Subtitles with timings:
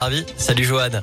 [0.00, 0.24] Ravi.
[0.38, 1.02] Salut Joanne.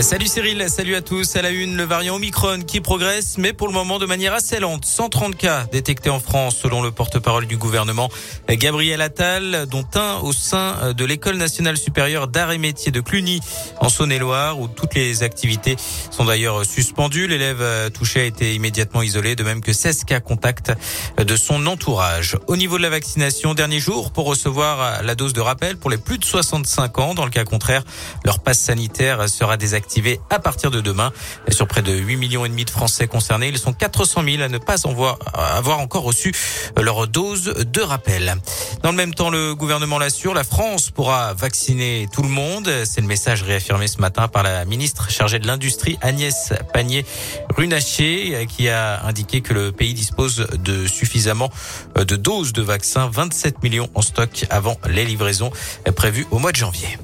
[0.00, 1.36] Salut Cyril, salut à tous.
[1.36, 4.58] À la une, le variant Omicron qui progresse, mais pour le moment de manière assez
[4.58, 4.84] lente.
[4.84, 8.08] 130 cas détectés en France selon le porte-parole du gouvernement
[8.48, 13.40] Gabriel Attal, dont un au sein de l'école nationale supérieure d'art et métiers de Cluny
[13.80, 15.76] en Saône-et-Loire, où toutes les activités
[16.10, 17.28] sont d'ailleurs suspendues.
[17.28, 20.72] L'élève touché a été immédiatement isolé, de même que 16 cas contacts
[21.18, 22.36] de son entourage.
[22.48, 25.98] Au niveau de la vaccination, dernier jour pour recevoir la dose de rappel pour les
[25.98, 27.14] plus de 65 ans.
[27.14, 27.84] Dans le cas contraire,
[28.24, 29.81] leur passe sanitaire sera désactivé
[30.30, 31.12] à partir de demain.
[31.48, 34.48] Sur près de 8 millions et demi de Français concernés, ils sont 400 000 à
[34.48, 36.32] ne pas avoir encore reçu
[36.80, 38.36] leur dose de rappel.
[38.82, 42.70] Dans le même temps, le gouvernement l'assure, la France pourra vacciner tout le monde.
[42.84, 48.68] C'est le message réaffirmé ce matin par la ministre chargée de l'industrie Agnès Pannier-Runacher qui
[48.68, 51.50] a indiqué que le pays dispose de suffisamment
[51.96, 55.50] de doses de vaccins, 27 millions en stock avant les livraisons
[55.94, 56.98] prévues au mois de janvier.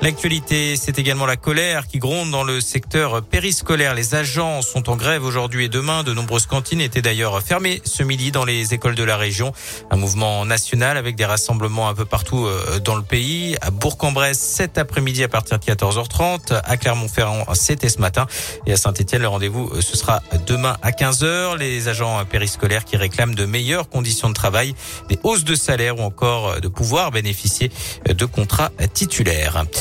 [0.00, 3.96] L'actualité, c'est également la colère qui gronde dans le secteur périscolaire.
[3.96, 6.04] Les agents sont en grève aujourd'hui et demain.
[6.04, 9.52] De nombreuses cantines étaient d'ailleurs fermées ce midi dans les écoles de la région.
[9.90, 13.56] Un mouvement national avec des rassemblements un peu partout euh, dans le pays.
[13.60, 16.60] À Bourg-en-Bresse, cet après-midi à partir de 14h30.
[16.62, 18.28] À Clermont-Ferrand, c'était ce matin.
[18.66, 21.58] Et à Saint-Etienne, le rendez-vous, euh, ce sera demain à 15h.
[21.58, 24.76] Les agents périscolaires qui réclament de meilleures conditions de travail,
[25.08, 27.72] des hausses de salaire ou encore euh, de pouvoir bénéficier
[28.08, 29.64] de contrats titulaires.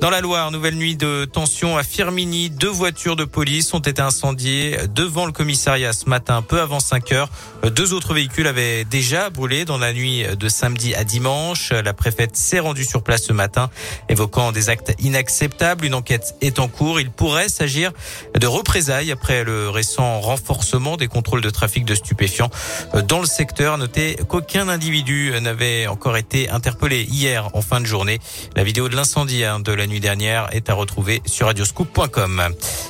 [0.00, 2.50] Dans la Loire, nouvelle nuit de tension à Firmini.
[2.50, 7.12] Deux voitures de police ont été incendiées devant le commissariat ce matin, peu avant 5
[7.12, 7.30] heures.
[7.74, 11.72] Deux autres véhicules avaient déjà brûlé dans la nuit de samedi à dimanche.
[11.72, 13.70] La préfète s'est rendue sur place ce matin,
[14.10, 15.86] évoquant des actes inacceptables.
[15.86, 17.00] Une enquête est en cours.
[17.00, 17.92] Il pourrait s'agir
[18.38, 22.50] de représailles après le récent renforcement des contrôles de trafic de stupéfiants
[23.08, 23.78] dans le secteur.
[23.78, 28.18] Notez qu'aucun individu n'avait encore été interpellé hier en fin de journée.
[28.54, 32.42] La vidéo de l'incendie hein, de la nuit dernière est à retrouver sur radioscoop.com.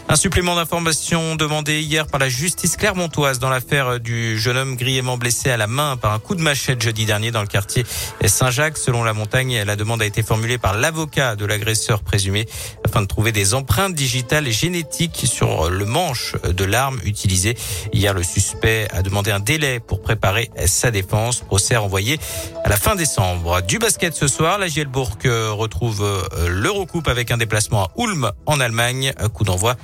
[0.09, 5.17] Un supplément d'information demandé hier par la justice clermontoise dans l'affaire du jeune homme grièvement
[5.17, 7.85] blessé à la main par un coup de machette jeudi dernier dans le quartier
[8.25, 8.79] Saint-Jacques.
[8.79, 12.47] Selon la montagne, la demande a été formulée par l'avocat de l'agresseur présumé
[12.95, 17.57] afin de trouver des empreintes digitales et génétiques sur le manche de l'arme utilisée.
[17.93, 21.41] Hier, le suspect a demandé un délai pour préparer sa défense.
[21.41, 22.21] Procès envoyé
[22.63, 23.63] à la fin décembre.
[23.63, 26.07] Du basket ce soir, la Gielbourg retrouve
[26.47, 29.13] l'Eurocoupe avec un déplacement à Ulm en Allemagne.
[29.33, 29.75] Coup d'envoi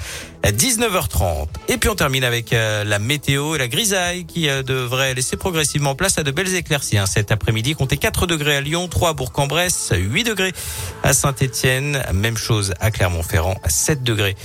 [0.43, 1.49] à 19h30.
[1.69, 5.37] Et puis on termine avec euh, la météo et la grisaille qui euh, devrait laisser
[5.37, 6.99] progressivement place à de belles éclaircies.
[6.99, 7.07] Hein.
[7.07, 10.53] Cet après-midi, comptez 4 degrés à Lyon, 3 à Bourg-en-Bresse, 8 degrés
[11.03, 12.03] à Saint-Etienne.
[12.15, 14.37] Même chose à Clermont-Ferrand, 7 degrés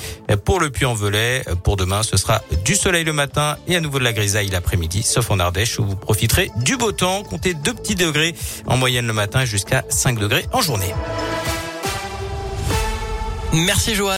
[0.46, 1.44] pour le Puy-en-Velay.
[1.66, 5.04] Pour demain, ce sera du soleil le matin et à nouveau de la grisaille l'après-midi,
[5.04, 7.24] sauf en Ardèche où vous profiterez du beau temps.
[7.24, 8.34] Comptez 2 petits degrés
[8.66, 10.94] en moyenne le matin jusqu'à 5 degrés en journée.
[13.52, 14.14] Merci Joanne.